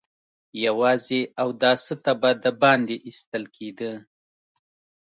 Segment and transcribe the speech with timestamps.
[0.65, 3.91] يواځې اوداسه ته به د باندې ايستل کېده.